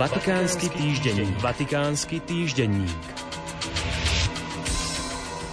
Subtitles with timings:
[0.00, 1.36] Vatikánsky týždenník.
[1.44, 3.04] Vatikánsky týždenník.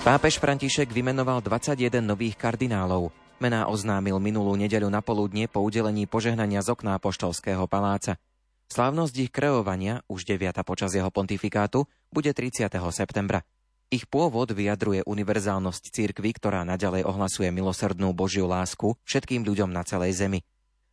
[0.07, 3.11] Pápež František vymenoval 21 nových kardinálov.
[3.43, 8.23] Mená oznámil minulú nedeľu na poludne po udelení požehnania z okná Poštolského paláca.
[8.71, 12.71] Slávnosť ich kreovania, už deviata počas jeho pontifikátu, bude 30.
[12.95, 13.43] septembra.
[13.91, 20.15] Ich pôvod vyjadruje univerzálnosť cirkvy, ktorá naďalej ohlasuje milosrdnú Božiu lásku všetkým ľuďom na celej
[20.15, 20.39] zemi.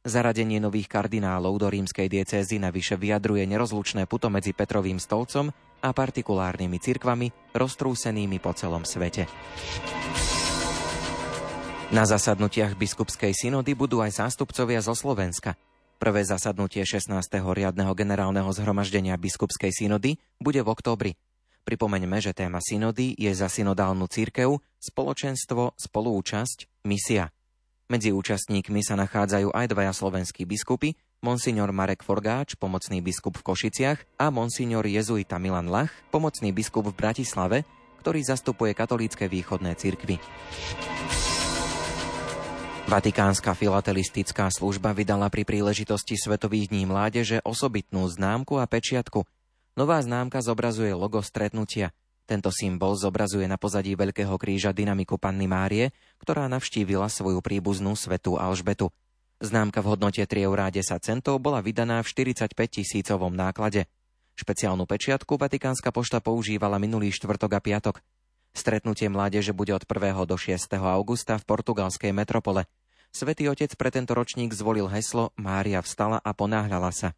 [0.05, 5.49] Zaradenie nových kardinálov do rímskej diecézy navyše vyjadruje nerozlučné puto medzi Petrovým stolcom
[5.81, 9.25] a partikulárnymi cirkvami roztrúsenými po celom svete.
[11.97, 15.57] Na zasadnutiach biskupskej synody budú aj zástupcovia zo Slovenska.
[15.97, 17.09] Prvé zasadnutie 16.
[17.41, 21.13] riadneho generálneho zhromaždenia biskupskej synody bude v októbri.
[21.65, 27.33] Pripomeňme, že téma synody je za synodálnu církev, spoločenstvo, spolúčasť, misia–
[27.93, 33.99] medzi účastníkmi sa nachádzajú aj dvaja slovenskí biskupy, monsignor Marek Forgáč, pomocný biskup v Košiciach
[34.17, 37.69] a monsignor jezuita Milan Lach, pomocný biskup v Bratislave,
[38.01, 40.17] ktorý zastupuje katolícke východné cirkvy.
[42.85, 49.25] Vatikánska filatelistická služba vydala pri príležitosti Svetových dní mládeže osobitnú známku a pečiatku.
[49.77, 55.93] Nová známka zobrazuje logo stretnutia– tento symbol zobrazuje na pozadí Veľkého kríža dynamiku Panny Márie,
[56.17, 58.89] ktorá navštívila svoju príbuznú svetu Alžbetu.
[59.45, 63.85] Známka v hodnote 3 eurá 10 centov bola vydaná v 45 tisícovom náklade.
[64.41, 68.01] Špeciálnu pečiatku Vatikánska pošta používala minulý štvrtok a piatok.
[68.57, 70.25] Stretnutie mládeže bude od 1.
[70.25, 70.57] do 6.
[70.81, 72.65] augusta v portugalskej metropole.
[73.13, 77.13] Svetý otec pre tento ročník zvolil heslo Mária vstala a ponáhľala sa.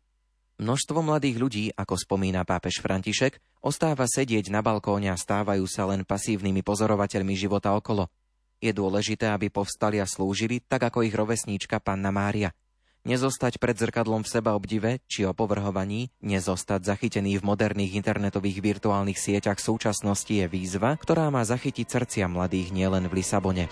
[0.56, 6.00] Množstvo mladých ľudí, ako spomína pápež František, ostáva sedieť na balkóne a stávajú sa len
[6.00, 8.08] pasívnymi pozorovateľmi života okolo.
[8.56, 12.56] Je dôležité, aby povstali a slúžili, tak ako ich rovesníčka Panna Mária.
[13.04, 19.60] Nezostať pred zrkadlom v seba obdive či opovrhovaní, nezostať zachytený v moderných internetových virtuálnych sieťach
[19.60, 23.68] súčasnosti je výzva, ktorá má zachytiť srdcia mladých nielen v Lisabone.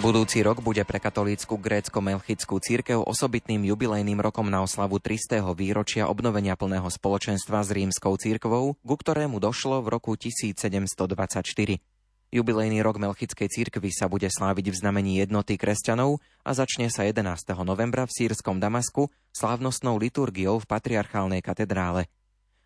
[0.00, 5.44] Budúci rok bude pre katolícku grécko-melchickú církev osobitným jubilejným rokom na oslavu 300.
[5.52, 11.04] výročia obnovenia plného spoločenstva s rímskou církvou, ku ktorému došlo v roku 1724.
[12.32, 17.52] Jubilejný rok Melchickej církvy sa bude sláviť v znamení jednoty kresťanov a začne sa 11.
[17.60, 22.08] novembra v sírskom Damasku slávnostnou liturgiou v patriarchálnej katedrále.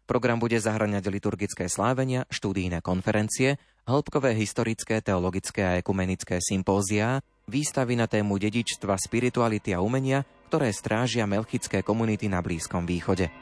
[0.04, 3.56] Program bude zahraňať liturgické slávenia, štúdijné konferencie,
[3.88, 11.24] hĺbkové historické, teologické a ekumenické sympóziá, výstavy na tému dedičstva, spirituality a umenia, ktoré strážia
[11.24, 13.32] melchické komunity na Blízkom východe.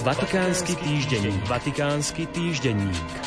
[0.00, 1.44] Vatikánsky týždenník.
[1.44, 3.19] Vatikánsky týždenník.